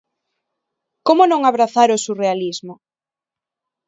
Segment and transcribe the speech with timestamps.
[1.07, 2.73] Como non abrazar o surrealismo?